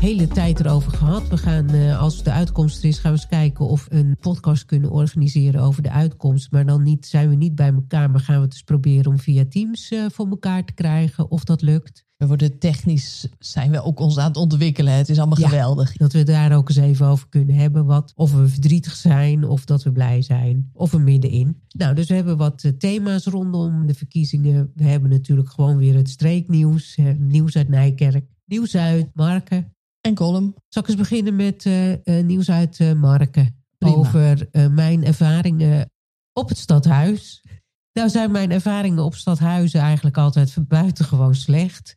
[0.00, 1.28] hele tijd erover gehad.
[1.28, 4.16] We gaan, eh, als de uitkomst er is, gaan we eens kijken of we een
[4.20, 6.50] podcast kunnen organiseren over de uitkomst.
[6.50, 9.18] Maar dan niet, zijn we niet bij elkaar, maar gaan we het eens proberen om
[9.18, 12.04] via Teams eh, voor elkaar te krijgen of dat lukt.
[12.16, 14.92] We worden technisch, zijn we ook ons aan het ontwikkelen.
[14.94, 15.48] Het is allemaal Ja.
[15.48, 15.92] geweldig.
[15.96, 17.84] Dat we daar ook eens even over kunnen hebben.
[17.86, 21.60] Wat, of we verdrietig zijn, of dat we blij zijn, of we middenin.
[21.68, 24.70] Nou, dus we hebben wat eh, thema's rondom de verkiezingen.
[24.74, 26.98] We hebben natuurlijk gewoon weer het streeknieuws.
[27.18, 29.74] nieuws uit Nijkerk, nieuws uit Marken.
[30.00, 30.54] En column.
[30.68, 33.64] Zal ik eens beginnen met eh, eh, nieuws uit eh, Marken?
[33.78, 33.96] Prima.
[33.96, 35.90] Over mijn ervaringen
[36.32, 37.44] op het stadhuis.
[37.92, 41.94] Nou zijn mijn ervaringen op stadhuizen eigenlijk altijd buitengewoon slecht.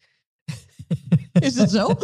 [1.31, 1.89] Is dat zo?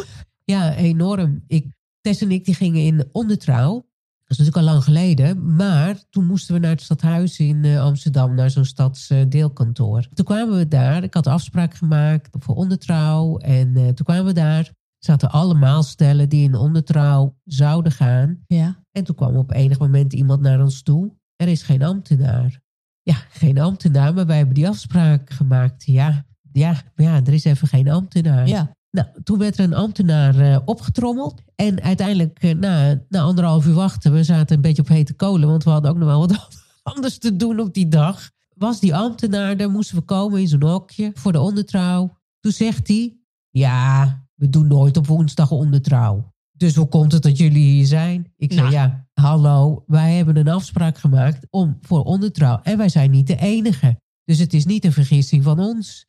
[0.43, 1.43] Ja, enorm.
[1.47, 1.67] Ik,
[2.01, 3.73] Tess en ik die gingen in ondertrouw.
[3.73, 5.55] Dat is natuurlijk al lang geleden.
[5.55, 10.07] Maar toen moesten we naar het stadhuis in Amsterdam, naar zo'n stadsdeelkantoor.
[10.13, 11.03] toen kwamen we daar.
[11.03, 13.37] Ik had afspraak gemaakt voor ondertrouw.
[13.37, 14.73] En toen kwamen we daar.
[14.99, 18.43] Zaten allemaal stellen die in ondertrouw zouden gaan.
[18.47, 18.83] Ja.
[18.91, 21.13] En toen kwam op enig moment iemand naar ons toe.
[21.35, 22.61] Er is geen ambtenaar.
[23.01, 25.85] Ja, geen ambtenaar, maar wij hebben die afspraak gemaakt.
[25.85, 28.47] Ja, ja, maar ja er is even geen ambtenaar.
[28.47, 28.77] Ja.
[28.91, 31.41] Nou, toen werd er een ambtenaar eh, opgetrommeld.
[31.55, 35.49] En uiteindelijk, eh, na, na anderhalf uur wachten, we zaten een beetje op hete kolen,
[35.49, 36.47] want we hadden ook nog wel wat
[36.93, 38.29] anders te doen op die dag.
[38.55, 42.17] Was die ambtenaar, daar moesten we komen in zo'n hokje voor de ondertrouw.
[42.39, 43.17] Toen zegt hij,
[43.49, 46.33] ja, we doen nooit op woensdag ondertrouw.
[46.51, 48.33] Dus hoe komt het dat jullie hier zijn?
[48.35, 48.73] Ik zei, Nou.
[48.73, 52.59] ja, hallo, wij hebben een afspraak gemaakt om, voor ondertrouw.
[52.63, 53.99] En wij zijn niet de enige.
[54.23, 56.05] Dus het is niet een vergissing van ons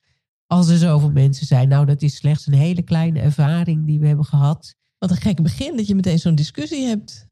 [0.47, 1.69] als er zoveel mensen zijn.
[1.69, 4.74] Nou, dat is slechts een hele kleine ervaring die we hebben gehad.
[4.98, 7.27] Wat een gek begin dat je meteen zo'n discussie hebt.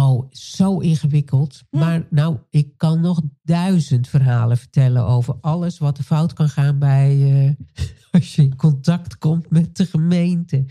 [0.00, 1.62] Oh, zo ingewikkeld.
[1.70, 1.78] Hm.
[1.78, 6.78] Maar nou, ik kan nog duizend verhalen vertellen over alles wat er fout kan gaan
[6.78, 7.86] bij eh,
[8.20, 10.64] als je in contact komt met de gemeente.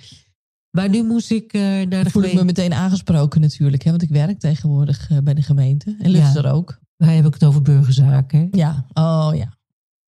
[0.72, 2.44] Maar nu moest ik eh, naar de Voel ik me gemeente.
[2.62, 3.84] meteen aangesproken natuurlijk.
[3.84, 5.96] Hè, want ik werk tegenwoordig eh, bij de gemeente.
[6.00, 6.44] En Lutz Ja.
[6.44, 6.80] er ook.
[6.96, 8.48] Wij hebben het over burgerzaken.
[8.52, 8.86] Ja.
[8.94, 9.58] Oh ja.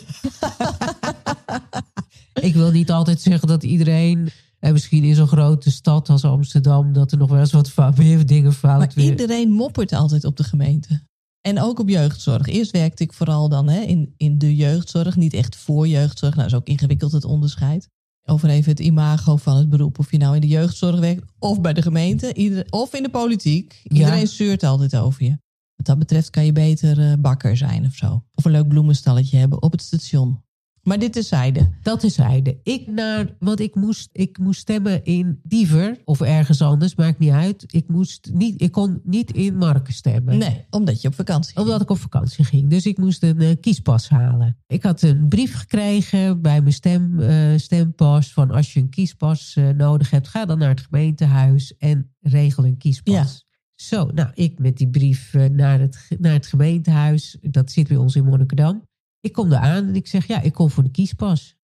[2.40, 4.28] Ik wil niet altijd zeggen dat iedereen,
[4.60, 8.26] en misschien in zo'n grote stad als Amsterdam, dat er nog wel eens wat meer
[8.26, 11.06] dingen fout Maar weer- iedereen moppert altijd op de gemeente.
[11.40, 12.46] En ook op jeugdzorg.
[12.46, 15.16] Eerst werkte ik vooral dan hè, in, in de jeugdzorg.
[15.16, 16.34] Niet echt voor jeugdzorg.
[16.34, 17.88] Nou, is ook ingewikkeld het onderscheid.
[18.24, 19.98] Over even het imago van het beroep.
[19.98, 22.34] Of je nou in de jeugdzorg werkt of bij de gemeente.
[22.34, 23.80] Ieder, of in de politiek.
[23.82, 23.96] Ja.
[23.96, 25.38] Iedereen zeurt altijd over je.
[25.76, 28.24] Wat dat betreft kan je beter eh, bakker zijn of zo.
[28.34, 30.42] Of een leuk bloemenstalletje hebben op het station.
[30.88, 31.68] Maar dit is zijde.
[31.82, 32.58] Dat is zijde.
[32.62, 37.30] Ik naar, want ik moest, ik moest stemmen in Diever of ergens anders, maakt niet
[37.30, 37.64] uit.
[37.66, 40.38] Ik, moest niet, ik kon niet in Marken stemmen.
[40.38, 41.66] Nee, omdat je op vakantie ging.
[41.66, 42.70] Omdat ik op vakantie ging.
[42.70, 44.56] Dus ik moest een eh, kiespas halen.
[44.66, 48.32] Ik had een brief gekregen bij mijn stem, eh, stempas.
[48.32, 52.64] Van als je een kiespas eh, nodig hebt, ga dan naar het gemeentehuis en regel
[52.64, 53.14] een kiespas.
[53.14, 53.46] Ja.
[53.74, 57.36] Zo, nou, ik met die brief naar, het, naar het gemeentehuis.
[57.40, 58.87] Dat zit bij ons in Monnikendam.
[59.28, 61.56] Ik kom daar aan en ik zeg, ja, ik kom voor de kiespas.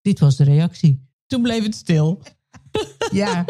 [0.00, 1.08] Dit was de reactie.
[1.26, 2.22] Toen bleef het stil.
[3.10, 3.44] Ja.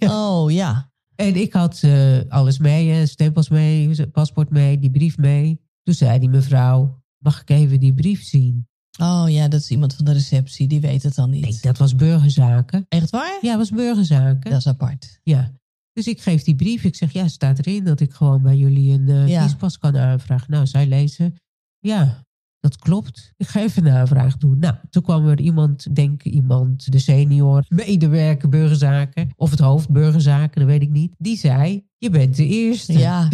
[0.00, 0.92] Oh ja.
[1.14, 5.60] En ik had eh, alles mee, hè, stempels mee, paspoort mee, die brief mee.
[5.82, 8.68] Toen zei die mevrouw, mag ik even die brief zien?
[9.00, 10.68] Oh ja, dat is iemand van de receptie.
[10.68, 11.42] Die weet het dan niet.
[11.42, 12.86] Nee, dat was burgerzaken.
[12.88, 13.38] Echt waar?
[13.40, 14.50] Ja, was burgerzaken.
[14.50, 15.20] Dat is apart.
[15.22, 15.52] Ja.
[15.92, 16.84] Dus ik geef die brief.
[16.84, 19.42] Ik zeg, ja, staat erin dat ik gewoon bij jullie een Ja.
[19.42, 20.50] kiespas kan aanvragen.
[20.50, 21.34] Nou, zij lezen,
[21.78, 22.24] ja,
[22.60, 23.32] dat klopt.
[23.36, 24.58] Ik ga even een aanvraag doen.
[24.58, 30.60] Nou, toen kwam er iemand, denk iemand, de senior, medewerker burgerzaken, of het hoofd burgerzaken,
[30.60, 31.14] dat weet ik niet.
[31.18, 32.92] Die zei, je bent de eerste.
[32.92, 33.28] Ja,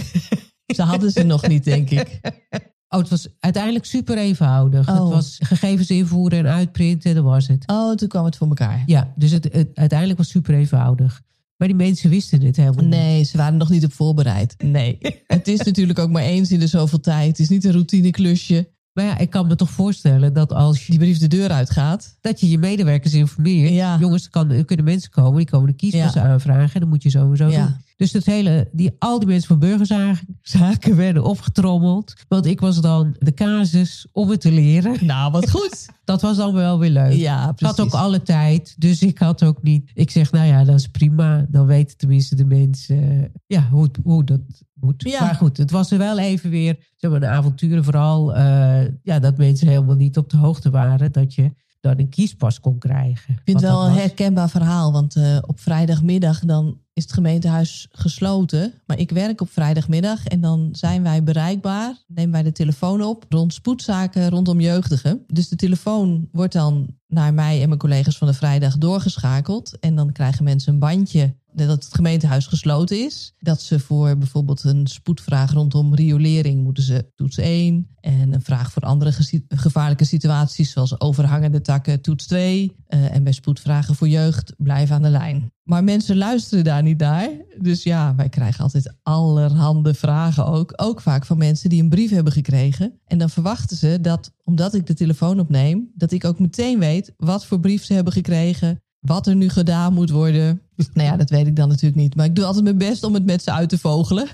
[0.74, 2.20] ze hadden ze nog niet, denk ik.
[2.90, 4.88] Oh, het was uiteindelijk super eenvoudig.
[4.88, 4.94] Oh.
[4.94, 7.62] Het was gegevens invoeren en uitprinten, dat was het.
[7.66, 8.82] Oh, toen kwam het voor elkaar.
[8.86, 11.22] Ja, dus het, het uiteindelijk was super eenvoudig.
[11.58, 12.94] Maar die mensen wisten het helemaal niet.
[12.94, 14.54] Nee, ze waren nog niet op voorbereid.
[14.64, 14.98] Nee.
[15.26, 17.28] Het is natuurlijk ook maar eens in de zoveel tijd.
[17.28, 18.68] Het is niet een routineklusje.
[18.92, 22.16] Maar ja, ik kan me toch voorstellen dat als je, Die brief de deur uitgaat.
[22.20, 23.72] dat je je medewerkers informeert.
[23.72, 23.96] Ja.
[24.00, 26.22] Jongens, er, kan, er kunnen mensen komen, die komen de kiespas Ja.
[26.22, 26.74] aanvragen.
[26.74, 27.66] En dat moet je sowieso Ja.
[27.66, 27.74] doen.
[27.96, 32.14] Dus dat hele, die, al die mensen van burgerzaken werden opgetrommeld.
[32.28, 34.96] Want ik was dan de casus om het te leren.
[35.06, 35.86] Nou, wat goed.
[36.08, 37.12] Dat was dan wel weer leuk.
[37.12, 39.90] Ja, Ik had ook alle tijd, dus ik had ook niet.
[39.94, 41.46] Ik zeg, nou ja, dat is prima.
[41.48, 44.40] Dan weten tenminste de mensen eh, ja, hoe, hoe dat
[44.74, 45.02] moet.
[45.02, 45.20] Ja.
[45.20, 48.34] Maar goed, het was er wel even weer, zeg maar, de avonturen vooral.
[48.34, 52.60] eh, ja, dat mensen helemaal niet op de hoogte waren dat je dan een kiespas
[52.60, 53.34] kon krijgen.
[53.34, 54.92] Ik vind het wel een herkenbaar verhaal.
[54.92, 58.72] Want eh, op vrijdagmiddag dan is het gemeentehuis gesloten.
[58.86, 61.96] Maar ik werk op vrijdagmiddag en dan zijn wij bereikbaar.
[62.06, 65.24] Nemen wij de telefoon op rond spoedzaken rondom jeugdigen.
[65.26, 69.78] Dus de telefoon wordt dan naar mij en mijn collega's van de vrijdag doorgeschakeld.
[69.78, 73.34] En dan krijgen mensen een bandje dat het gemeentehuis gesloten is.
[73.38, 77.88] Dat ze voor bijvoorbeeld een spoedvraag rondom riolering moeten ze toets 1.
[78.00, 79.12] En een vraag voor andere
[79.48, 82.76] gevaarlijke situaties zoals overhangende takken toets 2.
[82.88, 85.52] Uh, en bij spoedvragen voor jeugd blijven aan de lijn.
[85.68, 87.30] Maar mensen luisteren daar niet naar.
[87.58, 90.72] Dus ja, wij krijgen altijd allerhande vragen ook.
[90.76, 93.00] Ook vaak van mensen die een brief hebben gekregen.
[93.06, 97.12] En dan verwachten ze dat, omdat ik de telefoon opneem, dat ik ook meteen weet
[97.16, 98.82] wat voor brief ze hebben gekregen.
[98.98, 100.60] Wat er nu gedaan moet worden.
[100.94, 102.14] Nou ja, dat weet ik dan natuurlijk niet.
[102.14, 104.28] Maar ik doe altijd mijn best om het met ze uit te vogelen.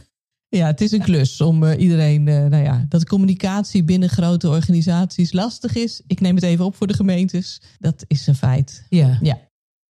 [0.49, 4.49] Ja, het is een klus om uh, iedereen, uh, nou ja, dat communicatie binnen grote
[4.49, 6.03] organisaties lastig is.
[6.07, 7.63] Ik neem het even op voor de gemeentes.
[7.79, 8.87] Dat is een feit.
[8.89, 9.19] Ja.
[9.23, 9.39] ja.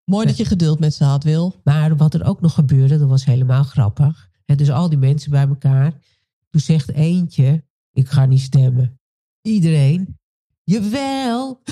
[0.04, 1.60] Mooi dat je geduld met ze had, Wil.
[1.64, 4.28] Maar wat er ook nog gebeurde, dat was helemaal grappig.
[4.44, 5.92] En dus al die mensen bij elkaar.
[6.50, 9.00] Toen zegt eentje, ik ga niet stemmen.
[9.42, 10.18] Iedereen,
[10.64, 11.60] jawel.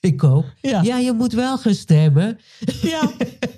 [0.00, 0.44] Ik ook.
[0.60, 0.82] Ja.
[0.82, 2.38] ja, je moet wel gaan stemmen.
[2.82, 3.12] Ja,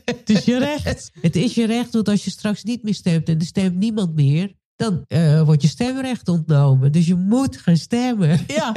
[0.04, 1.10] het is je recht.
[1.20, 4.14] Het is je recht, want als je straks niet meer stemt en er stemt niemand
[4.14, 6.92] meer, dan uh, wordt je stemrecht ontnomen.
[6.92, 8.40] Dus je moet gaan stemmen.
[8.46, 8.72] Ja.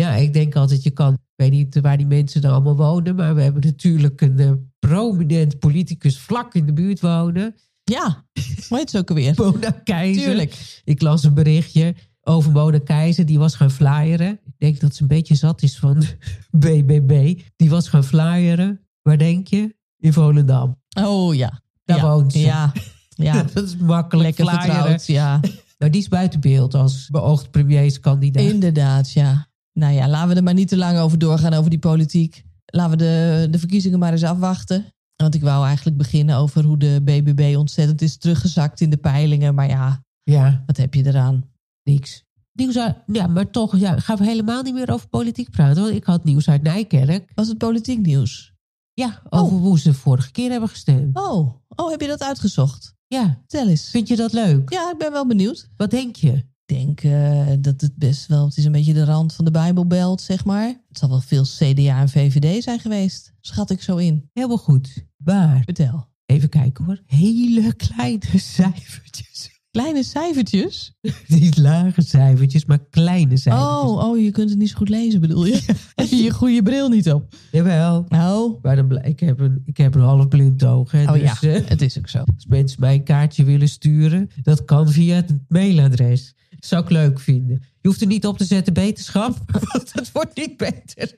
[0.00, 3.14] Ja, ik denk altijd, je kan, ik weet niet waar die mensen dan allemaal wonen,
[3.14, 7.54] maar we hebben natuurlijk een uh, prominent politicus vlak in de buurt wonen.
[7.84, 8.24] Ja,
[8.68, 9.34] hoe heet ze ook alweer?
[9.50, 10.24] Bona Keizer.
[10.24, 10.80] Tuurlijk.
[10.84, 13.26] Ik las een berichtje over Mona Keizer.
[13.26, 14.40] Die was gaan flyeren.
[14.44, 16.02] Ik denk dat ze een beetje zat is van
[16.50, 17.40] BBB.
[17.56, 18.80] Die was gaan flyeren.
[19.02, 19.76] Waar denk je?
[19.98, 20.76] In Volendam.
[21.00, 21.62] Oh ja.
[21.84, 22.02] Daar ja.
[22.02, 22.38] woont ze.
[22.38, 22.72] Ja.
[23.08, 23.42] ja.
[23.54, 24.74] dat is makkelijk Lekker flyeren.
[24.74, 25.40] vertrouwd, ja.
[25.78, 28.42] Maar die is buiten beeld als beoogd premierskandidaat.
[28.42, 29.49] Inderdaad, ja.
[29.80, 32.44] Nou ja, laten we er maar niet te lang over doorgaan over die politiek.
[32.66, 34.84] Laten we de, de verkiezingen maar eens afwachten.
[35.16, 39.54] Want ik wou eigenlijk beginnen over hoe de BBB ontzettend is teruggezakt in de peilingen.
[39.54, 41.44] Maar ja, Ja, wat heb je eraan?
[41.82, 42.24] niks.
[42.52, 45.82] Nieuws uit, ja, maar toch ja, gaan we helemaal niet meer over politiek praten.
[45.82, 47.30] Want ik had nieuws uit Nijkerk.
[47.34, 48.52] Was het politiek nieuws?
[48.92, 51.16] Ja, over hoe ze vorige keer hebben gestemd.
[51.16, 52.94] Oh, oh, heb je dat uitgezocht?
[53.06, 53.90] Ja, Vertel eens.
[53.90, 54.72] vind je dat leuk?
[54.72, 55.68] Ja, ik ben wel benieuwd.
[55.76, 56.44] Wat denk je?
[56.70, 59.50] Ik denk eh, dat het best wel, het is een beetje de rand van de
[59.50, 60.66] Bijbelbelt, zeg maar.
[60.88, 64.28] Het zal wel veel CDA en VVD zijn geweest, schat ik zo in.
[64.32, 65.06] Helemaal goed.
[65.16, 66.08] Maar, Vertel.
[66.26, 67.00] even kijken hoor.
[67.06, 69.60] Hele kleine cijfertjes.
[69.70, 70.94] Kleine cijfertjes?
[71.26, 73.90] Niet lage cijfertjes, maar kleine cijfertjes.
[73.90, 75.62] Oh, oh, je kunt het niet zo goed lezen, bedoel je?
[75.94, 77.34] Heb je je goede bril niet op?
[77.50, 78.04] Jawel.
[78.08, 80.90] Nou, Maar dan ik, heb een, ik heb een half blind oog.
[80.90, 82.18] Hè, oh dus, ja, eh, het is ook zo.
[82.18, 86.34] als mensen mij een kaartje willen sturen, dat kan via het mailadres.
[86.60, 87.62] Zou ik leuk vinden.
[87.80, 89.38] Je hoeft er niet op te zetten beterschap,
[89.72, 91.16] want het wordt niet beter.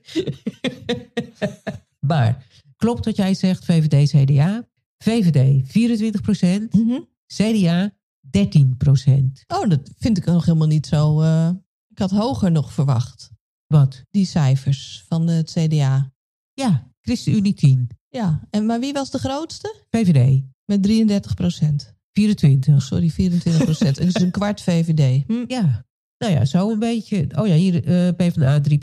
[2.01, 2.47] maar
[2.77, 4.69] klopt wat jij zegt, VVD, CDA.
[4.99, 7.01] VVD 24 Mhm.
[7.27, 7.93] CDA
[8.39, 11.21] 13% Oh, dat vind ik nog helemaal niet zo...
[11.21, 11.51] eh,
[11.89, 13.31] ik had hoger nog verwacht,
[13.67, 14.03] Wat?
[14.11, 16.13] die cijfers van het CDA.
[16.53, 17.89] Ja, ChristenUnie 10.
[18.09, 19.77] Ja, en, maar wie was de grootste?
[19.91, 21.95] VVD Met 33 procent.
[22.13, 22.83] 24.
[22.83, 23.99] Sorry, 24 procent.
[23.99, 25.25] Het is een kwart VVD.
[25.27, 25.45] Hm.
[25.47, 25.87] Ja,
[26.19, 27.29] nou ja, zo een beetje.
[27.37, 28.79] Oh ja, hier eh PvdA 3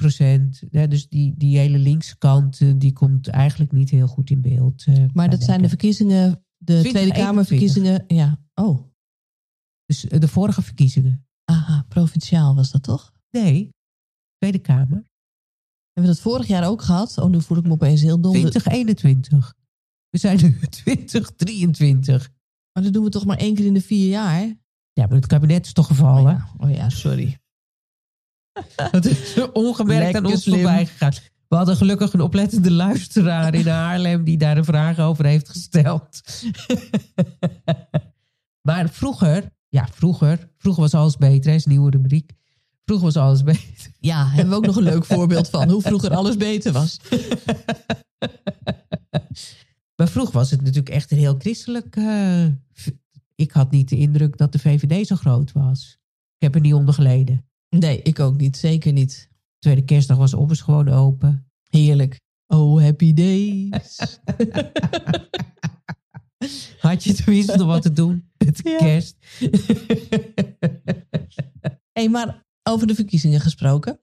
[0.71, 4.41] Ja, dus die, die hele linkse kant, eh, die komt eigenlijk niet heel goed in
[4.41, 4.83] beeld.
[4.85, 8.03] eh, Maar dat zijn de verkiezingen, de 20, Tweede Kamerverkiezingen.
[8.07, 8.87] Ja, oh.
[9.85, 11.25] Dus de vorige verkiezingen.
[11.45, 13.13] Aha, provinciaal was dat toch?
[13.31, 13.69] Nee,
[14.37, 15.07] Tweede Kamer.
[15.93, 17.17] Hebben we dat vorig jaar ook gehad?
[17.17, 18.31] Oh, nu voel ik me opeens heel dom.
[18.31, 19.55] 2021.
[20.09, 22.29] We zijn nu 2023.
[22.73, 24.41] Maar dat doen we toch maar één keer in de vier jaar?
[24.93, 26.31] Ja, maar het kabinet is toch Oh gevallen?
[26.31, 27.37] ja, oh ja sorry.
[28.91, 30.55] Het is ongemerkt aan ons slim.
[30.59, 31.13] voorbij gegaan.
[31.47, 36.21] We hadden gelukkig een oplettende luisteraar in Haarlem die daar een vraag over heeft gesteld.
[38.67, 42.31] maar vroeger, ja, vroeger, vroeger was alles beter, is een nieuwe rubriek.
[42.85, 43.91] Vroeger was alles beter.
[43.99, 46.99] Ja, hebben we ook nog een leuk voorbeeld van hoe vroeger alles beter was.
[49.99, 51.95] Maar vroeger was het natuurlijk echt een heel christelijk.
[51.95, 52.45] eh,
[53.35, 55.97] ik had niet de indruk dat de VVD zo groot was.
[56.35, 57.45] Ik heb er niet onder geleden.
[57.69, 58.57] Nee, ik ook niet.
[58.57, 59.29] Zeker niet.
[59.59, 61.47] Tweede kerstdag was Obbers gewoon open.
[61.69, 62.19] Heerlijk.
[62.47, 63.97] Oh, happy days.
[66.79, 68.77] Had je tenminste nog wat te doen met de Ja.
[68.77, 69.17] kerst?
[71.99, 73.99] hey, maar over de verkiezingen gesproken.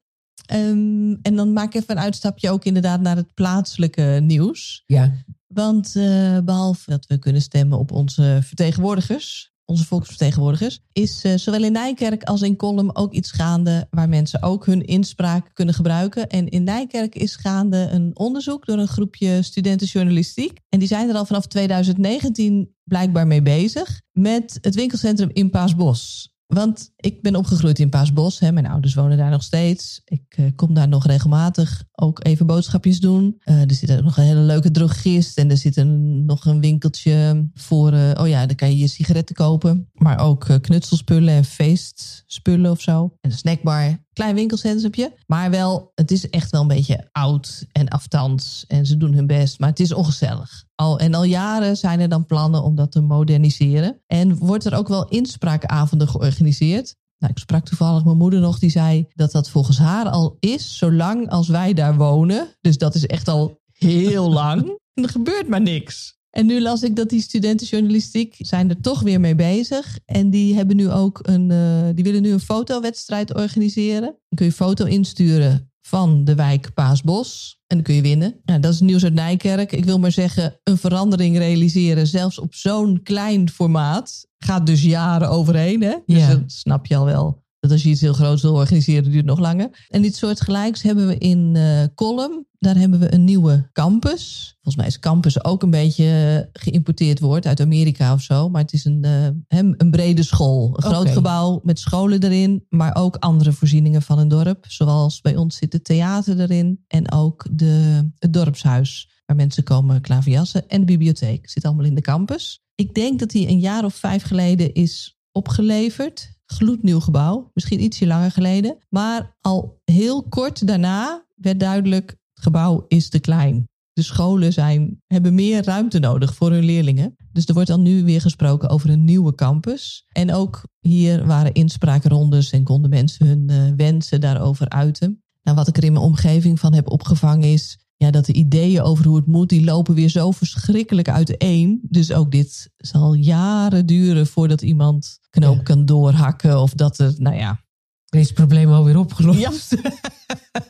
[0.46, 4.82] Ehm, en dan maak ik even een uitstapje ook inderdaad naar het plaatselijke nieuws.
[4.86, 5.12] ja,
[5.46, 11.62] Want eh, behalve dat we kunnen stemmen op onze vertegenwoordigers, onze volksvertegenwoordigers, is uh, zowel
[11.62, 16.28] in Nijkerk als in Kolm ook iets gaande waar mensen ook hun inspraak kunnen gebruiken.
[16.28, 20.58] En in Nijkerk is gaande een onderzoek door een groepje studenten journalistiek.
[20.68, 26.34] En die zijn er al vanaf 2019 blijkbaar mee bezig met het winkelcentrum in Paasbos.
[26.46, 28.38] Want ik ben opgegroeid in Paasbos.
[28.38, 28.52] Hè.
[28.52, 30.00] Mijn ouders wonen daar nog steeds.
[30.04, 33.40] Ik uh, kom daar nog regelmatig ook even boodschapjes doen.
[33.44, 35.38] Uh, er zit ook nog een hele leuke drogist.
[35.38, 37.92] En er zit een, nog een winkeltje voor...
[37.92, 39.90] Uh, oh ja, daar kan je je sigaretten kopen.
[39.92, 43.16] Maar ook knutselspullen en feestspullen of zo.
[43.20, 44.04] En een snackbar.
[44.16, 45.12] Klein winkelcentrumpje.
[45.26, 48.64] Maar wel, het is echt wel een beetje oud en aftans.
[48.68, 49.58] En ze doen hun best.
[49.58, 50.64] Maar het is ongezellig.
[50.74, 54.00] Al, en al jaren zijn er dan plannen om dat te moderniseren.
[54.06, 56.96] En wordt er ook wel inspraakavonden georganiseerd.
[57.18, 60.78] Nou, ik sprak toevallig mijn moeder nog, die zei dat dat volgens haar al is,
[60.78, 62.48] zolang als wij daar wonen.
[62.60, 64.64] Dus dat is echt al heel lang.
[64.94, 66.15] En er gebeurt maar niks.
[66.36, 69.98] En nu las ik dat die studentenjournalistiek zijn er toch weer mee bezig.
[70.04, 74.00] En die hebben nu ook een, uh, die willen nu een fotowedstrijd organiseren.
[74.00, 77.58] Dan kun je foto insturen van de wijk Paasbos.
[77.66, 78.40] En dan kun je winnen.
[78.44, 79.72] Nou, dat is nieuws uit Nijkerk.
[79.72, 85.28] Ik wil maar zeggen, een verandering realiseren, zelfs op zo'n klein formaat, gaat dus jaren
[85.28, 85.82] overheen.
[85.82, 85.94] Hè?
[86.06, 86.28] Dus Ja.
[86.28, 87.44] dat snap je al wel.
[87.66, 89.86] Dat als je iets heel groots wil organiseren, duurt het nog langer.
[89.88, 92.46] En dit soort gelijks hebben we in eh Kolm.
[92.58, 94.50] Daar hebben we een nieuwe campus.
[94.54, 96.04] Volgens mij is campus ook een beetje
[96.52, 98.48] eh, geïmporteerd woord uit Amerika of zo.
[98.48, 100.76] Maar het is een, eh, een brede school.
[100.76, 102.64] Een groot gebouw met scholen erin.
[102.68, 104.64] Maar ook andere voorzieningen van een dorp.
[104.68, 106.84] Zoals bij ons zit het theater erin.
[106.86, 109.10] En ook de, het dorpshuis.
[109.26, 110.68] Waar mensen komen klaverjassen.
[110.68, 111.48] En de bibliotheek.
[111.48, 112.60] Zit allemaal in de campus.
[112.74, 116.35] Ik denk dat die een jaar of vijf geleden is opgeleverd.
[116.46, 117.50] Gloednieuw gebouw.
[117.54, 118.78] Misschien ietsje langer geleden.
[118.88, 122.10] Maar al heel kort daarna werd duidelijk...
[122.10, 123.68] het gebouw is te klein.
[123.92, 127.16] De scholen zijn, hebben meer ruimte nodig voor hun leerlingen.
[127.32, 130.06] Dus er wordt dan nu weer gesproken over een nieuwe campus.
[130.12, 135.22] En ook hier waren inspraakrondes en konden mensen hun eh, wensen daarover uiten.
[135.42, 137.78] Nou, wat ik er in mijn omgeving van heb opgevangen is...
[137.98, 141.80] Ja, dat de ideeën over hoe het moet, die lopen weer zo verschrikkelijk uiteen.
[141.82, 145.62] Dus ook dit zal jaren duren voordat iemand knoop Ja.
[145.62, 146.60] kan doorhakken.
[146.60, 147.64] Of dat er, nou ja,
[148.06, 149.38] Deze probleem alweer opgelost.
[149.38, 149.90] Ja.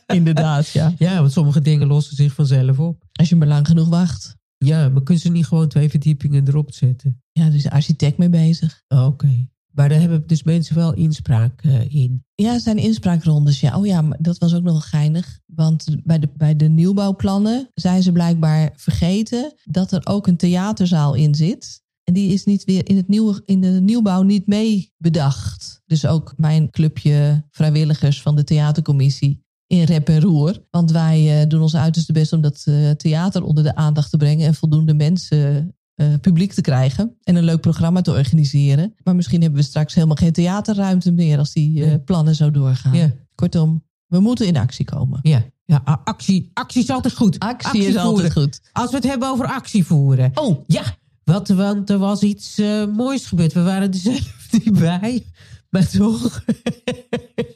[0.14, 0.95] inderdaad, ja.
[0.99, 3.04] Ja, want sommige dingen lossen zich vanzelf op.
[3.12, 4.37] Als je maar lang genoeg wacht.
[4.59, 7.23] Ja, maar kunnen ze niet gewoon twee verdiepingen erop zetten?
[7.33, 8.83] Ja, er is de architect mee bezig.
[8.88, 9.49] Oh, Oké.
[9.76, 12.25] Maar daar hebben dus mensen wel inspraak eh, in.
[12.35, 13.61] Ja, er zijn inspraakrondes.
[13.61, 15.40] Ja, oh ja, maar dat was ook nog wel geinig.
[15.47, 21.14] Want bij de, bij de nieuwbouwplannen zijn ze blijkbaar vergeten dat er ook een theaterzaal
[21.14, 21.85] in zit.
[22.04, 25.83] En die is niet weer in, het nieuwe, in de nieuwbouw niet mee bedacht.
[25.87, 30.64] Dus ook mijn clubje vrijwilligers van de theatercommissie in rep en roer.
[30.71, 34.16] Want wij eh, doen ons uiterste best om dat eh, theater onder de aandacht te
[34.16, 38.95] brengen en voldoende mensen eh, publiek te krijgen en een leuk programma te organiseren.
[39.05, 42.95] Maar misschien hebben we straks helemaal geen theaterruimte meer als die eh, plannen zo doorgaan.
[42.95, 43.12] Ja.
[43.35, 45.19] Kortom, we moeten in actie komen.
[45.23, 47.38] Ja, ja actie, actie is altijd goed.
[47.38, 48.61] Actie, is altijd goed.
[48.73, 50.31] Als we het hebben over actie voeren.
[50.35, 50.83] Oh, Ja,
[51.25, 53.53] wat, want er was iets eh, moois gebeurd.
[53.53, 55.25] We waren er zelf niet bij.
[55.71, 56.45] Maar toch.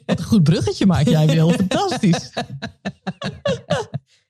[0.05, 1.49] wat een goed bruggetje maak jij, Wil.
[1.67, 2.31] Fantastisch.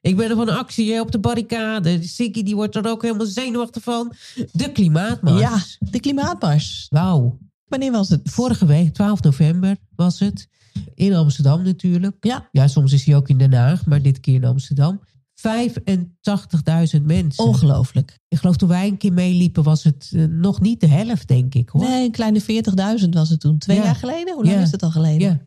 [0.01, 2.03] Ik ben er van actie hè, op de barricade.
[2.03, 4.13] Sikkie die wordt er ook helemaal zenuwachtig van.
[4.51, 5.39] De klimaatmars.
[5.39, 6.85] Ja, de klimaatmars.
[6.89, 7.37] Wauw.
[7.65, 8.21] Wanneer was het?
[8.23, 10.47] Vorige week, 12 november, was het.
[10.95, 12.15] In Amsterdam natuurlijk.
[12.19, 15.01] Ja, Ja, soms is hij ook in Den Haag, maar dit keer in Amsterdam.
[15.41, 17.43] 85.000 mensen.
[17.43, 18.19] ongelooflijk.
[18.27, 21.53] Ik geloof toen wij een keer meeliepen was het eh, nog niet de helft, denk
[21.55, 21.81] ik hoor.
[21.83, 22.41] Nee, een kleine
[23.03, 23.57] 40.000 was het toen.
[23.57, 23.83] Twee Ja.
[23.83, 24.33] jaar geleden?
[24.33, 24.61] Hoe lang Ja.
[24.61, 25.27] is het al geleden?
[25.27, 25.41] Ja.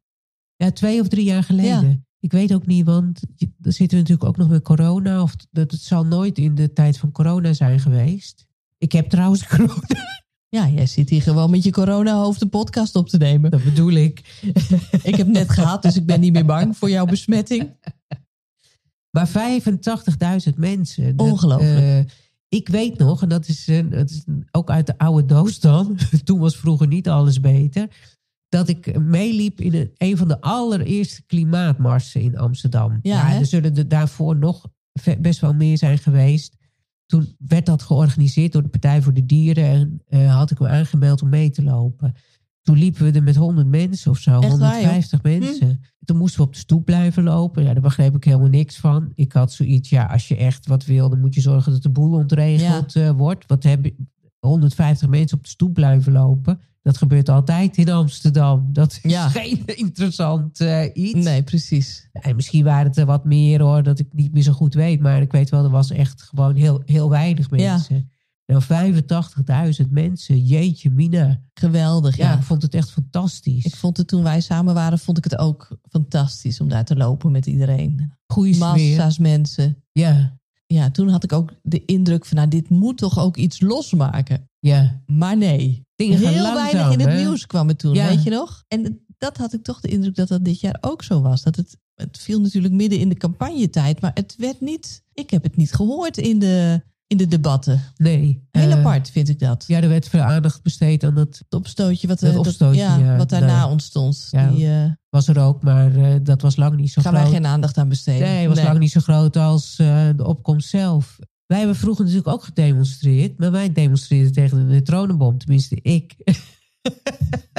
[0.66, 2.06] ja, twee of drie jaar geleden.
[2.24, 5.22] Ik weet ook niet, want dan zitten we natuurlijk ook nog met corona.
[5.22, 8.46] Of dat het zal nooit in de tijd van corona zijn geweest.
[8.78, 13.08] Ik heb trouwens corona, Ja, jij zit hier gewoon met je corona-hoofd een podcast op
[13.08, 13.50] te nemen.
[13.50, 14.40] dat bedoel ik.
[15.02, 17.76] Ik heb net gehad, dus ik ben niet meer bang voor jouw besmetting.
[19.10, 19.28] Maar
[20.48, 21.16] 85.000 mensen.
[21.16, 21.78] Dat, Ongelooflijk.
[22.08, 22.12] eh,
[22.48, 25.98] ik weet nog, en dat is, dat is ook uit de oude doos dan.
[26.24, 27.88] Toen was vroeger niet alles beter.
[28.54, 32.98] Dat ik meeliep in een, een van de allereerste klimaatmarsen in Amsterdam.
[33.02, 34.66] Ja, er zullen er daarvoor nog
[35.18, 36.56] best wel meer zijn geweest.
[37.06, 39.64] Toen werd dat georganiseerd door de Partij voor de Dieren.
[39.64, 42.14] En eh, had ik me aangemeld om mee te lopen.
[42.62, 44.50] Toen liepen we er met 100 mensen of zo, waar, joh?
[44.50, 44.60] Hm.
[44.60, 45.80] 150 mensen.
[46.04, 47.62] Toen moesten we op de stoep blijven lopen.
[47.62, 49.10] Ja, daar begreep ik helemaal niks van.
[49.14, 51.90] Ik had zoiets, ja, als je echt wat wil, dan moet je zorgen dat de
[51.90, 53.46] boel ontregeld eh, wordt.
[53.46, 54.08] Wat hebben
[54.38, 56.60] 150 mensen op de stoep blijven lopen?
[56.84, 58.68] Dat gebeurt altijd in Amsterdam.
[58.72, 59.28] Dat is Ja.
[59.28, 61.24] geen interessant eh, iets.
[61.24, 62.08] Nee, precies.
[62.12, 65.00] En misschien waren het er wat meer hoor, dat ik niet meer zo goed weet.
[65.00, 67.72] Maar ik weet wel, er was echt gewoon heel, heel weinig Ja.
[67.72, 68.10] mensen.
[68.46, 70.44] Nou, 85.000 mensen.
[70.44, 71.40] Jeetje, Mina.
[71.54, 72.36] Geweldig, Ja, ja.
[72.36, 73.64] ik vond het echt fantastisch.
[73.64, 76.96] Ik vond het toen wij samen waren, vond ik het ook fantastisch om daar te
[76.96, 78.12] lopen met iedereen.
[78.26, 78.66] Goeie sfeer.
[78.66, 79.82] Massa's mensen.
[79.92, 83.60] Ja, Ja, toen had ik ook de indruk van, nou, dit moet toch ook iets
[83.60, 84.48] losmaken.
[84.60, 85.02] ja.
[85.06, 87.16] Maar nee, Dingen gaan heel langzaam, weinig in het hè?
[87.16, 88.08] nieuws kwam het toen, Ja.
[88.08, 88.64] weet je nog?
[88.68, 91.42] En dat had ik toch de indruk dat dat dit jaar ook zo was.
[91.42, 95.42] Dat het, het viel natuurlijk midden in de campagnetijd, maar het werd niet, ik heb
[95.42, 97.80] het niet gehoord in de, in de debatten.
[97.96, 98.48] Nee.
[98.50, 99.64] Heel eh, apart vind ik dat.
[99.66, 101.38] Ja, er werd veel aandacht besteed aan dat.
[101.38, 104.28] Het opstootje wat, Dat eh, opstootje, ja, ja, wat daarna ontstond.
[104.30, 104.50] Ja.
[104.50, 107.24] Die eh, Was er ook, maar dat was lang niet zo gaan groot.
[107.24, 108.28] wij geen aandacht aan besteden.
[108.28, 111.18] Nee, was lang niet zo groot als de opkomst zelf.
[111.46, 113.38] Wij hebben vroeger natuurlijk ook gedemonstreerd.
[113.38, 115.38] Maar wij demonstreerden tegen de neutronenbom.
[115.38, 116.14] Tenminste, ik.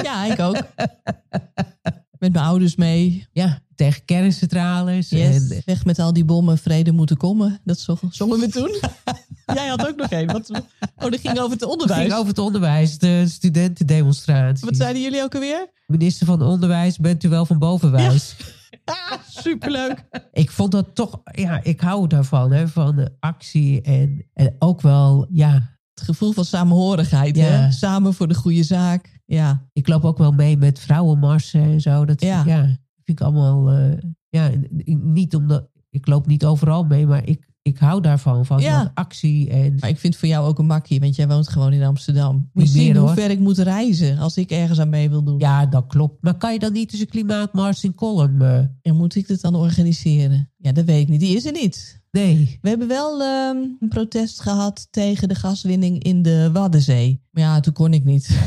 [0.02, 0.62] Ja, ik ook.
[2.18, 3.26] Met mijn ouders mee.
[3.32, 5.08] Ja, tegen kerncentrales.
[5.08, 5.50] Yes.
[5.50, 7.60] En, Weg met al die bommen, vrede moeten komen.
[7.64, 8.80] Dat zo- zongen we toen.
[9.54, 10.26] Jij had ook nog één.
[10.26, 12.00] Wat, oh, dat ging over het onderwijs.
[12.00, 14.66] ging over het onderwijs, de studentendemonstratie.
[14.66, 15.70] Wat zeiden jullie ook alweer?
[15.86, 18.34] Minister van Onderwijs, bent u wel van bovenwijs?
[18.40, 18.46] Ah,
[19.44, 20.04] superleuk.
[20.32, 24.80] Ik vond dat toch, ja, ik hou daarvan, hè, van de actie en, en ook
[24.80, 27.36] wel, ja, Het gevoel van samenhorigheid.
[27.36, 27.44] Ja.
[27.44, 27.72] Hè?
[27.72, 29.20] Samen voor de goede zaak.
[29.24, 29.68] Ja.
[29.72, 32.04] ik loop ook wel mee met vrouwenmarsen en zo.
[32.04, 32.42] Dat Ja.
[32.46, 32.62] ja.
[33.04, 34.50] vind ik allemaal, eh, ja,
[35.00, 38.82] niet omdat, ik loop niet overal mee, maar ik, ik hou daarvan, van Ja.
[38.82, 41.00] dat actie en Maar ik vind het voor jou ook een makkie.
[41.00, 42.50] Want jij woont gewoon in Amsterdam.
[42.52, 44.18] Moet je zien meer, hoe ver ik moet reizen.
[44.18, 45.38] Als ik ergens aan mee wil doen.
[45.38, 46.22] ja, dat klopt.
[46.22, 48.42] Maar kan je dan niet eens een klimaatmars in Column?
[48.42, 48.56] eh?
[48.82, 50.50] En moet ik dit dan organiseren?
[50.56, 51.20] Ja, dat weet ik niet.
[51.20, 52.00] Die is er niet.
[52.10, 52.58] nee.
[52.62, 57.22] We hebben wel ehm, een protest gehad tegen de gaswinning in de Waddenzee.
[57.30, 58.28] Maar ja, toen kon ik niet.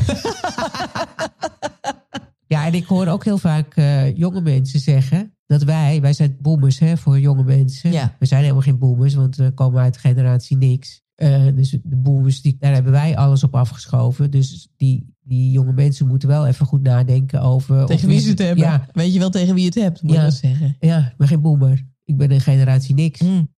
[2.50, 6.36] Ja, en ik hoor ook heel vaak eh, jonge mensen zeggen dat wij, wij zijn
[6.40, 7.92] boomers hè, voor jonge mensen.
[7.92, 8.16] Ja.
[8.18, 11.02] We zijn helemaal geen boomers, want we komen uit generatie niks.
[11.14, 14.30] Eh, dus de boomers, die, daar hebben wij alles op afgeschoven.
[14.30, 17.86] Dus die, die jonge mensen moeten wel even goed nadenken over...
[17.86, 18.64] tegen wie ze het hebben.
[18.64, 20.18] Ja, Weet je wel tegen wie je het hebt, moet Ja.
[20.18, 20.76] je dat zeggen.
[20.80, 21.86] ja, ik ben geen boomer.
[22.04, 23.20] Ik ben een generatie niks.
[23.20, 23.54] Mm.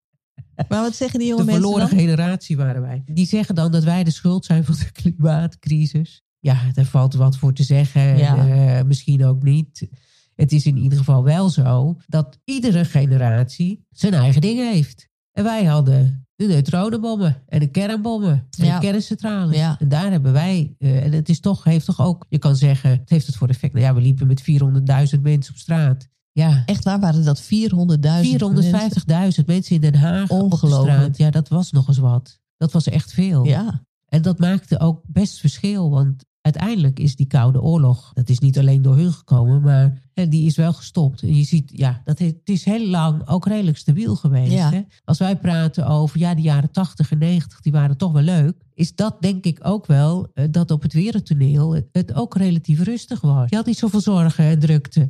[0.69, 1.99] Maar wat zeggen die jonge De mensen verloren dan?
[1.99, 3.03] generatie waren wij.
[3.07, 6.23] Die zeggen dan dat wij de schuld zijn van de klimaatcrisis.
[6.43, 8.17] Ja, daar valt wat voor te zeggen.
[8.19, 8.37] Ja.
[8.79, 9.89] Eh, misschien ook niet.
[10.35, 15.09] Het is in ieder geval wel zo dat iedere generatie zijn eigen dingen heeft.
[15.33, 18.79] En wij hadden de neutronenbommen en de kernbommen en Ja.
[18.79, 19.57] de kerncentrales.
[19.57, 19.77] Ja.
[19.79, 22.91] En daar hebben wij, eh, en het is toch, heeft toch ook, je kan zeggen,
[22.91, 23.73] het heeft het voor effect.
[23.73, 26.09] Nou ja, we liepen met 400.000 mensen op straat.
[26.33, 30.97] Ja, Echt waar waren dat 400.000 450.000 mensen in Den Haag op de Ongelooflijk.
[30.99, 31.17] straat.
[31.19, 32.41] Ja, dat was nog eens wat.
[32.57, 33.45] Dat was echt veel.
[33.47, 35.91] Ja, En dat maakte ook best verschil.
[35.91, 38.11] Want uiteindelijk is die Koude Oorlog...
[38.15, 41.23] dat is niet alleen door hun gekomen, maar hè, die is wel gestopt.
[41.23, 44.53] En je ziet, ja, dat het is heel lang ook redelijk stabiel geweest.
[44.53, 44.71] Ja.
[44.71, 44.81] Hè?
[45.05, 47.61] Als wij praten over, ja, de jaren 80 en 90...
[47.61, 48.55] die waren toch wel leuk.
[48.75, 51.75] Is dat denk ik ook wel eh, dat op het wereldtoneel...
[51.75, 53.51] het, het ook relatief rustig was.
[53.51, 55.09] Je had niet zoveel zorgen en drukte.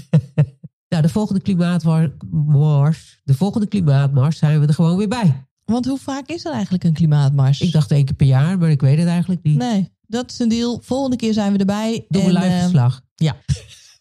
[0.88, 3.20] nou, de volgende klimaatmars...
[3.24, 5.46] de volgende klimaatmars zijn we er gewoon weer bij.
[5.64, 7.60] want hoe vaak is er eigenlijk een klimaatmars?
[7.60, 9.56] Ik dacht één keer per jaar, maar ik weet het eigenlijk niet.
[9.56, 10.80] Nee, dat is een deal.
[10.82, 12.04] Volgende keer zijn we erbij.
[12.08, 13.00] Doe een En, live eh, verslag.
[13.14, 13.36] Ja.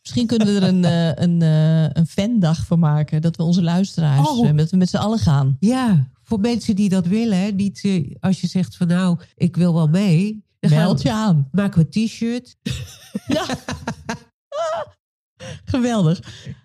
[0.01, 3.21] Misschien kunnen we er een, eh, een, eh, een fandag van maken.
[3.21, 4.51] Dat we onze luisteraars Oh.
[4.51, 5.57] met, met z'n allen gaan.
[5.59, 7.37] Ja, voor mensen die dat willen.
[7.37, 10.43] hè, Niet eh, als je zegt van nou, ik wil wel mee.
[10.59, 11.47] Dan Meld je aan.
[11.51, 12.55] Maken we een t-shirt.
[13.27, 13.45] Ja.
[15.65, 16.19] Geweldig.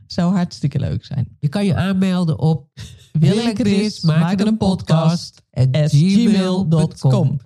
[0.07, 1.37] Zou hartstikke leuk zijn.
[1.41, 2.69] Je kan je aanmelden op
[3.13, 7.39] Wil en Chris maken een podcast at at gmail.com.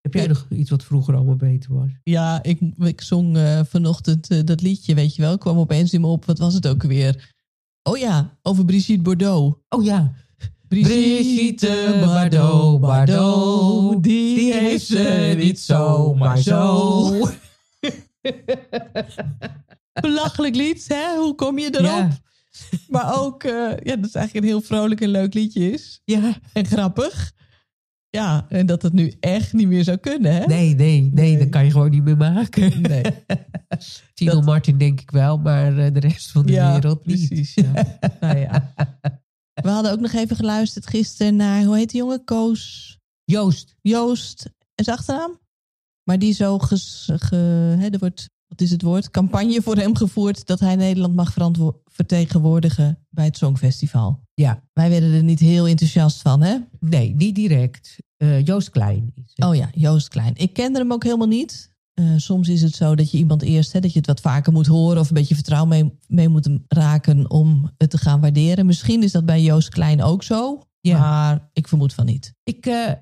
[0.00, 1.88] Heb jij nog iets wat vroeger allemaal beter was?
[2.02, 5.38] Ja, ik, ik zong eh, vanochtend eh, dat liedje, weet je wel.
[5.38, 6.24] kwam opeens in me op.
[6.24, 7.34] Wat was het ook weer?
[7.82, 9.58] Oh ja, over Brigitte Bardot.
[9.68, 10.12] Oh ja,
[10.68, 17.10] Brigitte Bardot, Bardot, die heeft ze niet zomaar zo.
[20.00, 21.16] Belachelijk lied, hè?
[21.16, 21.84] Hoe kom je erop?
[21.84, 22.18] Ja.
[22.88, 26.00] Maar ook, eh, ja, dat is eigenlijk een heel vrolijk en leuk liedje is.
[26.04, 26.38] Ja.
[26.52, 27.32] En grappig.
[28.10, 30.44] Ja, en dat het nu echt niet meer zou kunnen, hè?
[30.46, 31.38] Nee, nee, nee, Nee.
[31.38, 32.80] dat kan je gewoon niet meer maken.
[32.82, 33.02] Nee.
[34.14, 37.28] Tino Dat- Martin denk ik wel, maar eh, de rest van de Ja, wereld niet.
[37.28, 37.54] precies.
[37.54, 37.72] Ja.
[38.20, 38.72] nou ja.
[39.62, 42.24] We hadden ook nog even geluisterd gisteren naar, hoe heet die jongen?
[42.24, 45.38] Koos Joost, Joost en zijn achternaam?
[46.04, 47.36] Maar die zo, ges, ge,
[47.78, 49.10] hè, er wordt, wat is het woord?
[49.10, 54.20] Campagne voor hem gevoerd dat hij Nederland mag verantwo- vertegenwoordigen bij het Songfestival.
[54.34, 56.56] ja, Wij werden er niet heel enthousiast van, hè?
[56.80, 57.96] nee, niet direct.
[58.16, 59.14] Eh, Joost Klein.
[59.36, 60.36] Oh ja, Joost Klein.
[60.36, 61.68] Ik kende hem ook helemaal niet.
[61.94, 64.52] Eh, soms is het zo dat je iemand eerst, hè, dat je het wat vaker
[64.52, 68.66] moet horen of een beetje vertrouwen mee, mee moet raken om het te gaan waarderen.
[68.66, 70.98] Misschien is dat bij Joost Klein ook zo, Ja.
[70.98, 72.34] maar ik vermoed van niet.
[72.42, 72.92] Ik, eh,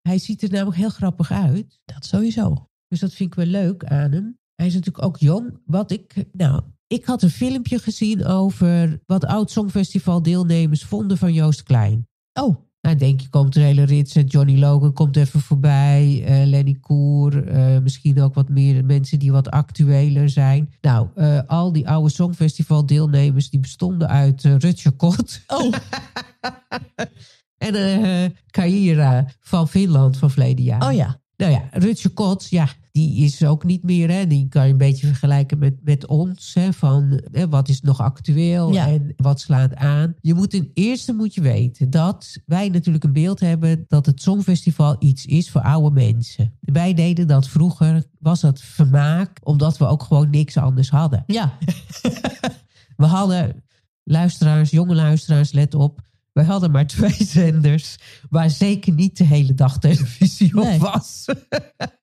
[0.00, 1.80] Hij ziet er namelijk heel grappig uit.
[1.84, 2.66] Dat sowieso.
[2.88, 4.38] Dus dat vind ik wel leuk aan hem.
[4.54, 5.60] Hij is natuurlijk ook jong.
[5.64, 11.32] Wat ik, nou, ik had een filmpje gezien over wat oud Songfestival deelnemers vonden van
[11.32, 12.08] Joost Klein.
[12.32, 14.16] Oh, Nou, denk je, komt een hele rits.
[14.16, 16.22] en Johnny Logan komt even voorbij.
[16.26, 17.46] eh, Lenny Koer.
[17.48, 20.72] eh, misschien ook wat meer mensen die wat actueler zijn.
[20.80, 25.40] Nou, eh, al die oude Songfestival deelnemers die bestonden uit uh, Rutger Kot.
[25.46, 25.74] oh.
[27.66, 30.88] en Kaira van Finland van verleden jaar.
[30.88, 31.20] oh ja.
[31.40, 34.10] Nou ja, Rutger Kot, ja, die is ook niet meer.
[34.10, 34.26] Hè.
[34.26, 36.54] Die kan je een beetje vergelijken met, met ons.
[36.54, 38.86] Hè, van hè, wat is nog actueel Ja.
[38.88, 40.14] en wat slaat aan.
[40.20, 44.22] Je moet ten eerste moet je weten dat wij natuurlijk een beeld hebben dat het
[44.22, 46.52] Songfestival iets is voor oude mensen.
[46.60, 51.24] Wij deden dat vroeger, was dat vermaak, omdat we ook gewoon niks anders hadden.
[51.26, 51.52] Ja.
[52.96, 53.62] We hadden
[54.04, 56.00] luisteraars, jonge luisteraars, let op.
[56.32, 57.96] Wij hadden maar twee zenders
[58.28, 60.78] waar zeker niet de hele dag televisie op Nee.
[60.78, 61.24] was.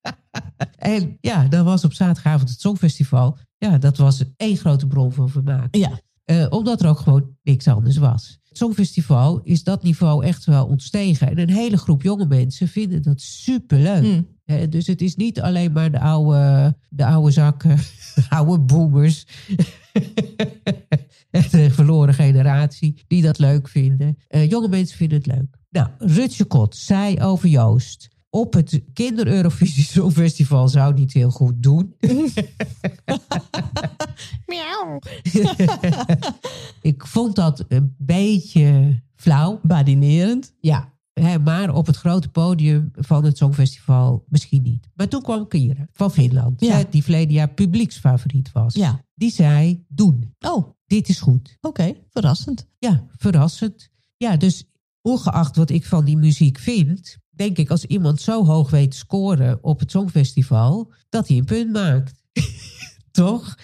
[0.78, 3.38] en ja, dat was op zaterdagavond het Songfestival.
[3.58, 5.76] Ja, dat was één grote bron van vermaak.
[5.76, 6.00] Ja.
[6.24, 8.40] Eh, omdat er ook gewoon niks anders was.
[8.44, 11.30] Het Songfestival is dat niveau echt wel ontstegen.
[11.30, 14.24] En een hele groep jonge mensen vinden dat superleuk.
[14.46, 17.78] Eh, dus het is niet alleen maar de oude, de oude zakken,
[18.16, 19.26] de oude boomers.
[21.52, 24.17] De verloren generatie die dat leuk vinden.
[24.28, 25.58] Eh, jonge mensen vinden het leuk.
[25.69, 28.15] Nou, Rutje Kot zei over Joost.
[28.30, 31.95] Op het Kinder-Eurovisie Songfestival zou hij het heel goed doen.
[34.45, 35.00] Miauw.
[36.82, 39.60] Ik vond dat een beetje flauw.
[39.63, 40.54] Badinerend.
[40.60, 44.88] Ja, hè, maar op het grote podium van het Songfestival misschien niet.
[44.95, 46.76] Maar toen kwam Kira van Finland, Ja.
[46.78, 48.73] hè, die verleden jaar publieksfavoriet was.
[48.73, 49.02] Ja.
[49.15, 50.76] Die zei, doen, Oh.
[50.88, 51.58] Dit is goed.
[52.12, 52.65] Verrassend.
[52.80, 53.89] Ja, verrassend.
[54.17, 54.63] Ja, dus
[55.02, 57.17] ongeacht wat ik van die muziek vind...
[57.30, 60.93] denk ik als iemand zo hoog weet scoren op het Songfestival...
[61.10, 62.23] dat hij een punt maakt.
[63.12, 63.56] Toch?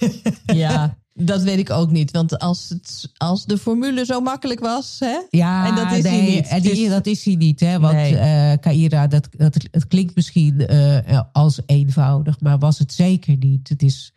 [0.46, 2.10] Ja, dat weet ik ook niet.
[2.10, 5.20] Want als, het, als de formule zo makkelijk was, hè?
[5.30, 6.46] Ja, En dat is hij niet.
[6.46, 7.78] En die- Dus- dat is hij niet, hè?
[7.80, 8.16] Want Nee.
[8.16, 13.68] eh, Kaira, dat, dat, het klinkt misschien eh, als eenvoudig, maar was het zeker niet.
[13.68, 14.12] Het is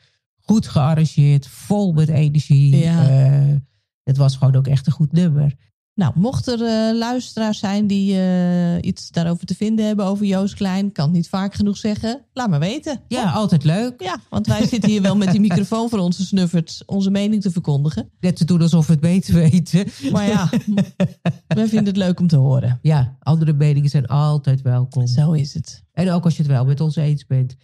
[0.50, 2.76] goed gearrangeerd, vol met energie.
[2.78, 3.10] Ja.
[3.10, 3.56] Eh,
[4.04, 5.56] het was gewoon ook echt een goed nummer.
[5.94, 10.54] Nou, mocht er eh, luisteraars zijn die eh, iets daarover te vinden hebben over Joost
[10.54, 13.02] Klein, kan het niet vaak genoeg zeggen, laat maar weten.
[13.08, 14.02] Ja, altijd leuk.
[14.02, 17.52] Ja, want wij zitten hier wel met die microfoon voor onze snufferts onze mening te
[17.52, 18.10] verkondigen.
[18.20, 19.86] Net te doen alsof we het beter weten.
[20.12, 20.50] Maar ja,
[21.48, 22.80] wij vinden het leuk om te horen.
[22.82, 25.08] Ja, andere meningen zijn altijd welkom.
[25.08, 25.84] Zo is het.
[25.92, 27.56] En ook als je het wel met ons eens bent.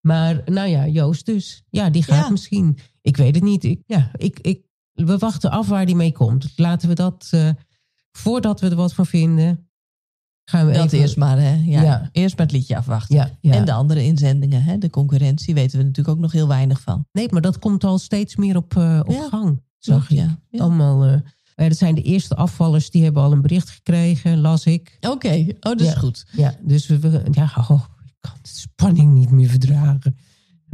[0.00, 1.62] Maar nou ja, Joost dus.
[1.70, 2.30] Ja, die gaat Ja.
[2.30, 2.78] misschien.
[3.00, 3.64] Ik weet het niet.
[3.64, 6.52] Ik, ja, ik, ik, we wachten af waar die mee komt.
[6.56, 7.50] Laten we dat, eh,
[8.12, 9.68] voordat we er wat van vinden,
[10.44, 10.98] gaan we Dat even...
[10.98, 11.54] eerst maar, hè?
[11.64, 12.08] Ja, Ja.
[12.12, 13.16] Eerst maar het liedje afwachten.
[13.40, 13.52] Ja.
[13.54, 14.78] En de andere inzendingen, hè?
[14.78, 17.06] de concurrentie, weten we natuurlijk ook nog heel weinig van.
[17.12, 20.10] Nee, maar dat komt al steeds meer op, eh, op gang, zag.
[20.10, 20.38] Ja.
[20.52, 21.12] Allemaal, eh,
[21.54, 24.96] eh, dat zijn de eerste afvallers, die hebben al een bericht gekregen, las ik.
[25.00, 26.26] Oké, oh, dat is goed.
[26.32, 27.84] Ja, dus we, ja, oh,
[28.80, 30.16] spanning niet meer verdragen.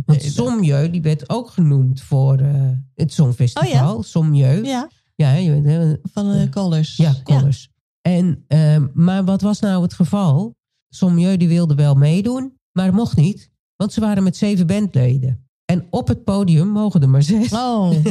[0.05, 3.97] Want Nee, Sommieu, die werd ook genoemd voor eh, het Songfestival.
[3.97, 4.65] Oh Sommieu.
[4.65, 6.97] Ja, Ja, je weet, van de Colors.
[6.97, 7.71] ja, Colors.
[8.01, 10.55] En, ehm, maar wat was nou het geval?
[10.89, 13.51] Sommieu die wilde wel meedoen, maar mocht niet.
[13.77, 15.49] Want ze waren met zeven bandleden.
[15.65, 17.53] En op het podium mogen er maar zes.
[17.53, 17.91] Oh,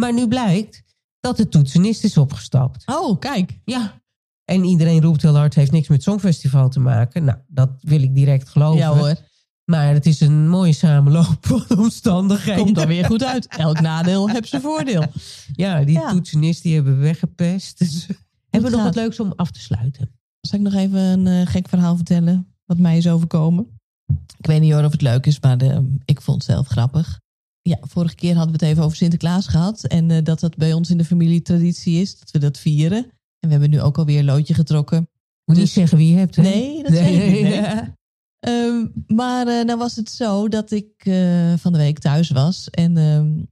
[0.00, 0.82] Maar nu blijkt
[1.20, 2.86] dat de toetsenist is opgestapt.
[2.86, 3.60] oh, kijk.
[3.64, 3.97] Ja.
[4.48, 7.24] En iedereen roept heel hard, heeft niks met Songfestival te maken.
[7.24, 8.78] Nou, dat wil ik direct geloven.
[8.78, 9.14] Ja hoor,
[9.64, 11.36] Maar het is een mooie samenloop
[11.68, 12.62] van omstandigheden.
[12.64, 13.46] komt dan weer goed uit.
[13.46, 15.04] Elk nadeel heeft zijn voordeel.
[15.52, 16.10] Ja, die Ja.
[16.10, 17.78] toetsenist die hebben we weggepest.
[17.78, 18.06] Dus
[18.50, 20.10] hebben we nog wat leuks om af te sluiten?
[20.40, 22.46] Zal ik nog even een eh, gek verhaal vertellen?
[22.64, 23.66] Wat mij is overkomen.
[24.38, 27.20] Ik weet niet hoor of het leuk is, maar de, ik vond het zelf grappig.
[27.62, 29.84] Ja, vorige keer hadden we het even over Sinterklaas gehad.
[29.84, 32.18] En eh, dat dat bij ons in de familie traditie is.
[32.18, 33.06] Dat we dat vieren.
[33.40, 35.08] En we hebben nu ook alweer een loodje getrokken.
[35.44, 36.42] Moet Dus- niet zeggen wie je hebt, hè?
[36.42, 37.42] Nee, dat zeg ik niet.
[37.42, 37.52] nee.
[37.54, 37.96] Ja.
[38.38, 42.70] Ehm, maar eh, nou was het zo dat ik eh, van de week thuis was.
[42.70, 43.42] En ehm,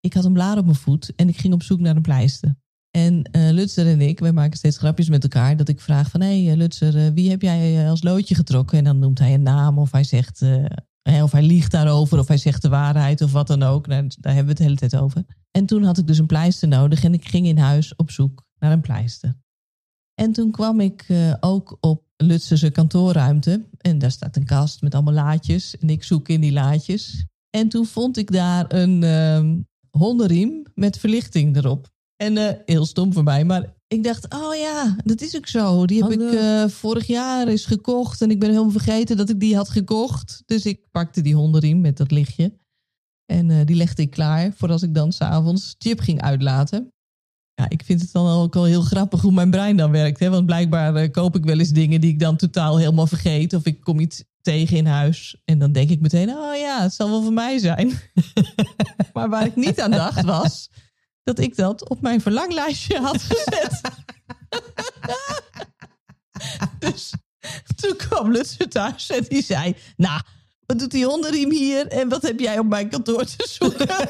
[0.00, 1.12] ik had een blaar op mijn voet.
[1.16, 2.54] En ik ging op zoek naar een pleister.
[2.90, 5.56] En eh Lutzer en ik, wij maken steeds grapjes met elkaar.
[5.56, 8.78] Dat ik vraag van, hé hey, Lutzer, wie heb jij als loodje getrokken?
[8.78, 10.42] En dan noemt hij een naam of hij zegt...
[11.22, 13.86] of hij liegt daarover, of hij zegt de waarheid, of wat dan ook.
[13.86, 15.24] Nou, daar hebben we het de hele tijd over.
[15.50, 18.44] En toen had ik dus een pleister nodig en ik ging in huis op zoek
[18.62, 19.34] naar een pleister.
[20.14, 23.64] En toen kwam ik eh, ook op Lutzerse kantoorruimte.
[23.78, 25.78] En daar staat een kast met allemaal laadjes.
[25.78, 27.24] En ik zoek in die laadjes.
[27.50, 31.90] En toen vond ik daar een ehm hondenriem met verlichting erop.
[32.16, 35.86] En eh, heel stom voor mij, maar Ik dacht, oh ja, dat is ook zo.
[35.86, 38.22] Die heb Oh, ik eh, vorig jaar eens gekocht.
[38.22, 40.42] En ik ben helemaal vergeten dat ik die had gekocht.
[40.46, 42.60] Dus ik pakte die hondenriem met dat lichtje.
[43.26, 46.92] En die legde ik klaar voor als ik dan s'avonds Chip ging uitlaten.
[47.54, 50.20] Ja, ik vind het dan ook wel heel grappig hoe mijn brein dan werkt.
[50.20, 50.30] Hè?
[50.30, 53.54] Want blijkbaar eh, koop ik wel eens dingen die ik dan totaal helemaal vergeet.
[53.54, 55.40] Of ik kom iets tegen in huis.
[55.44, 57.92] En dan denk ik meteen, oh ja, het zal wel voor mij zijn.
[59.12, 60.70] maar waar ik niet aan dacht was
[61.24, 63.80] dat ik dat op mijn verlanglijstje had gezet.
[66.78, 67.12] dus
[67.76, 69.76] toen kwam Lutze thuis en die zei...
[69.96, 70.20] Nou,
[70.66, 73.88] wat doet die hondenriem hier en wat heb jij op mijn kantoor te zoeken?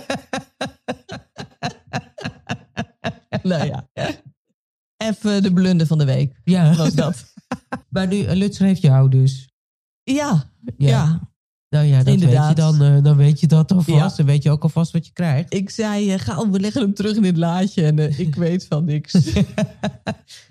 [3.50, 3.88] nou ja,
[4.96, 7.32] even de blunder van de week Ja, was dat.
[7.90, 9.50] maar nu, eh, Lutzer heeft jou dus.
[10.02, 11.30] Ja, ja.
[11.68, 14.16] Nou ja, dat weet je dan, eh, dan weet je dat alvast.
[14.16, 15.54] Dan weet je ook alvast wat je krijgt.
[15.54, 18.84] Ik zei, eh, ga, we leggen hem terug in het laadje en ik weet van
[18.84, 19.32] niks.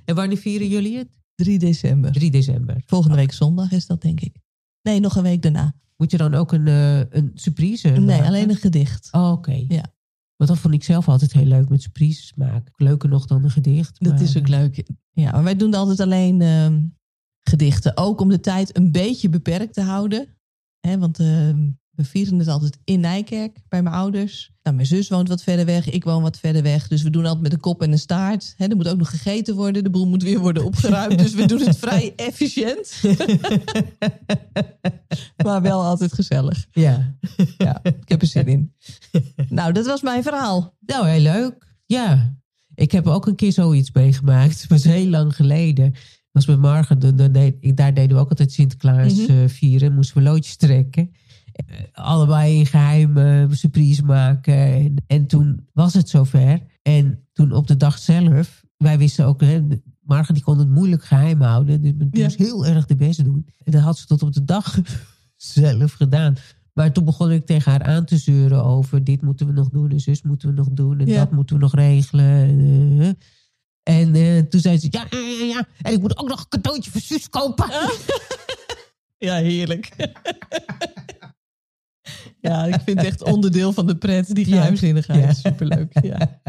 [0.06, 1.08] En wanneer vieren jullie het?
[1.36, 2.12] 3 december.
[2.12, 2.84] 3 december.
[2.86, 4.36] Volgende week zondag is dat, denk ik.
[4.82, 5.74] Nee, nog een week daarna.
[5.98, 8.26] Moet je dan ook een, een surprise Nee, maken?
[8.26, 9.08] alleen een gedicht.
[9.12, 9.66] Oh, oké.
[9.68, 9.94] Ja.
[10.42, 12.74] Want dat vond ik zelf altijd heel leuk met surprises maken.
[12.76, 14.04] Leuker nog dan een gedicht.
[14.04, 14.84] Dat is ook leuk.
[15.12, 16.84] Ja, maar wij doen altijd alleen ehm,
[17.42, 17.98] gedichten.
[17.98, 20.38] Ook om de tijd een beetje beperkt te houden.
[20.80, 21.70] Hè, want ehm,
[22.02, 24.52] we vieren het altijd in Nijkerk bij mijn ouders.
[24.64, 26.88] Nou, mijn zus woont wat verder weg, ik woon wat verder weg.
[26.88, 28.54] Dus we doen altijd met een kop en een staart.
[28.58, 29.84] Hè, er moet ook nog gegeten worden.
[29.84, 31.18] De boel moet weer worden opgeruimd.
[31.18, 33.02] dus we doen het vrij efficiënt.
[35.46, 36.66] maar wel altijd gezellig.
[36.72, 37.16] Ja.
[37.58, 38.74] Ja, ik heb er zin in.
[39.50, 40.76] Nou, dat was mijn verhaal.
[40.80, 41.76] Nou, heel leuk.
[41.86, 42.36] Ja.
[42.76, 44.62] Ik heb ook een keer zoiets meegemaakt.
[44.62, 45.94] Het was heel lang geleden.
[46.32, 47.00] Was met Margen.
[47.76, 49.32] Daar deden we ook altijd Sinterklaas Mhm.
[49.32, 49.94] eh, vieren.
[49.94, 51.12] Moesten we loodjes trekken.
[51.52, 54.54] Eh, allebei in geheim eh, surprise maken.
[54.54, 56.60] En, en toen was het zover.
[56.82, 58.64] En toen op de dag zelf.
[58.78, 59.42] Wij wisten ook...
[59.42, 59.62] Hè,
[60.02, 61.82] Margen die kon het moeilijk geheim houden.
[61.82, 62.24] Dus Ja.
[62.24, 63.48] moest heel erg de best doen.
[63.64, 64.78] En dat had ze tot op de dag
[65.36, 66.36] zelf gedaan.
[66.74, 69.90] Maar toen begon ik tegen haar aan te zeuren over dit moeten we nog doen
[69.92, 71.18] en zus moeten we nog doen en Ja.
[71.18, 72.26] dat moeten we nog regelen.
[72.26, 73.18] En,
[73.84, 76.48] en eh, toen zei ze, ja, ja, ja, ja, en ik moet ook nog een
[76.50, 77.66] cadeautje voor zus kopen.
[79.18, 79.90] Ja, heerlijk.
[82.41, 85.24] ja, ik vind het echt onderdeel van de pret, die geheimzinnigheid.
[85.24, 85.34] Ja.
[85.34, 86.19] Superleuk, ja.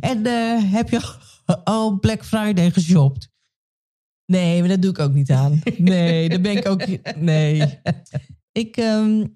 [0.00, 1.00] En eh, heb je
[1.64, 3.28] al Black Friday geshopt?
[4.26, 5.60] Nee, maar dat doe ik ook niet aan.
[5.78, 6.86] Nee, daar ben ik ook...
[7.16, 7.80] Nee.
[8.52, 9.26] Ik ehm,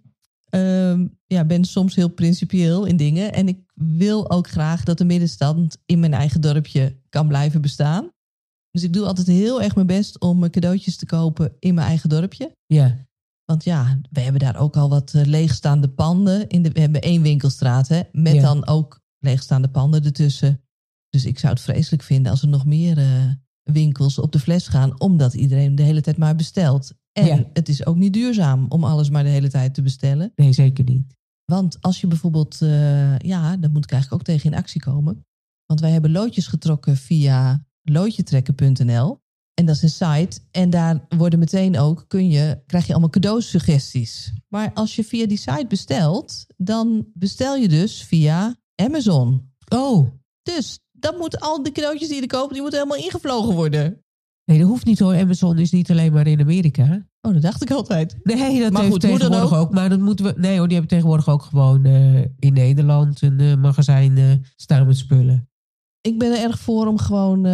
[0.44, 3.32] ehm, ja, ben soms heel principieel in dingen.
[3.32, 8.10] En ik wil ook graag dat de middenstand in mijn eigen dorpje kan blijven bestaan.
[8.70, 12.08] Dus ik doe altijd heel erg mijn best om cadeautjes te kopen in mijn eigen
[12.08, 12.56] dorpje.
[12.66, 13.07] Ja,
[13.50, 16.48] Want ja, we hebben daar ook al wat eh, leegstaande panden.
[16.48, 18.42] In de, we hebben één winkelstraat, hè, met Ja.
[18.42, 20.60] dan ook leegstaande panden ertussen.
[21.08, 23.24] Dus ik zou het vreselijk vinden als er nog meer eh,
[23.62, 26.92] winkels op de fles gaan, omdat iedereen de hele tijd maar bestelt.
[27.12, 27.44] En Ja.
[27.52, 30.32] het is ook niet duurzaam om alles maar de hele tijd te bestellen.
[30.36, 31.16] nee, zeker niet.
[31.44, 35.26] Want als je bijvoorbeeld, eh, ja, dan moet ik eigenlijk ook tegen in actie komen.
[35.66, 39.20] Want wij hebben loodjes getrokken via loodjetrekken.nl.
[39.58, 40.40] En dat is een site.
[40.50, 44.32] En daar worden meteen ook, kun je, krijg je allemaal cadeausuggesties.
[44.48, 49.52] Maar als je via die site bestelt, dan bestel je dus via Amazon.
[49.74, 50.08] Oh,
[50.42, 54.02] Dus dan moeten al die cadeautjes die je koopt, die moeten helemaal ingevlogen worden.
[54.44, 55.14] nee, dat hoeft niet hoor.
[55.14, 57.06] Amazon is niet alleen maar in Amerika.
[57.20, 58.16] Oh, dat dacht ik altijd.
[58.22, 59.58] Nee, dat Maar heeft goed, tegenwoordig ook.
[59.58, 59.72] ook.
[59.74, 60.34] Maar dat moeten we.
[60.36, 64.24] Nee hoor, die hebben tegenwoordig ook gewoon eh, in Nederland een eh, magazijn eh,
[64.56, 65.48] staan met spullen.
[66.00, 67.46] Ik ben er erg voor om gewoon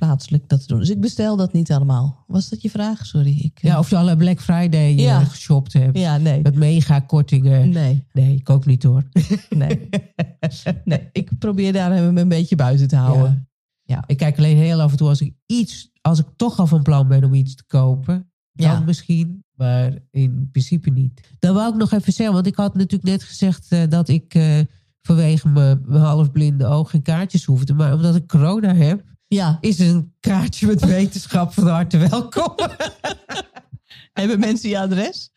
[0.00, 0.78] plaatselijk dat te doen.
[0.78, 2.24] Dus ik bestel dat niet allemaal.
[2.26, 3.06] Was dat je vraag?
[3.06, 3.38] Sorry.
[3.38, 5.24] Ik, eh, Ja, of je alle Black Friday eh, Ja.
[5.24, 5.98] geshopt hebt.
[5.98, 6.42] ja, nee.
[6.42, 7.68] Met mega kortingen.
[7.70, 9.02] Nee, Nee, ik ook niet hoor.
[9.50, 9.88] nee.
[10.84, 11.08] nee.
[11.12, 13.48] Ik probeer daar hem een beetje buiten te houden.
[13.82, 14.04] Ja.
[14.06, 16.82] Ik kijk alleen heel af en toe als ik iets, als ik toch al van
[16.82, 18.80] plan ben om iets te kopen, dan Ja.
[18.80, 21.20] misschien, maar in principe niet.
[21.38, 24.38] Dan wou ik nog even zeggen, want ik had natuurlijk net gezegd eh, dat ik
[25.00, 29.58] vanwege mijn mijn halfblinde oog geen kaartjes hoefde, maar omdat ik corona heb, Ja.
[29.60, 32.54] is een kaartje met wetenschap van harte welkom.
[34.12, 35.30] Hebben mensen je adres?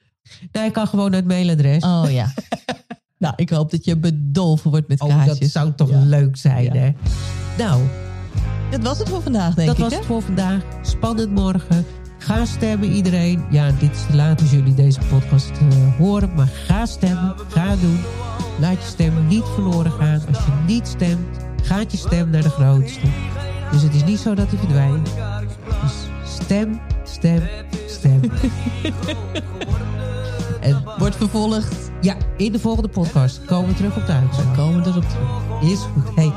[0.51, 1.83] nou, ik kan gewoon het mailadres.
[1.83, 2.33] Oh ja.
[3.17, 5.39] nou, ik hoop dat je bedolven wordt met Oh, kaartjes.
[5.39, 5.99] dat zou toch Ja.
[5.99, 6.73] leuk zijn, Ja.
[6.73, 6.91] hè?
[7.57, 7.81] Nou,
[8.71, 9.83] Dat was het voor vandaag, denk dat ik.
[9.83, 9.97] was hè?
[9.97, 10.61] het voor vandaag.
[10.81, 11.85] Spannend morgen.
[12.17, 13.45] Ga stemmen iedereen.
[13.49, 16.33] Ja, dit is laat als jullie deze podcast eh, horen.
[16.35, 17.35] Maar ga stemmen.
[17.49, 17.99] Ga doen.
[18.59, 20.21] Laat je stem niet verloren gaan.
[20.27, 23.07] Als je niet stemt, gaat je stem naar de grootste.
[23.71, 25.09] Dus het is niet zo dat hij verdwijnt.
[25.81, 27.41] Dus stem, stem,
[27.87, 28.21] stem.
[30.61, 31.91] en Wordt vervolgd.
[32.01, 34.55] ja, in de volgende podcast komen we terug op de uitzending.
[34.55, 35.71] Komen we erop terug.
[35.71, 36.15] Is goed.
[36.15, 36.31] Hey,